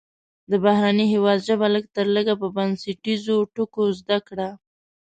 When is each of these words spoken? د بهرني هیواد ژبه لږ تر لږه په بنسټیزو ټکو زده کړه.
د 0.51 0.53
بهرني 0.63 1.05
هیواد 1.13 1.39
ژبه 1.47 1.67
لږ 1.75 1.85
تر 1.95 2.05
لږه 2.15 2.33
په 2.41 2.47
بنسټیزو 2.55 3.35
ټکو 3.53 3.83
زده 3.99 4.17
کړه. 4.27 4.49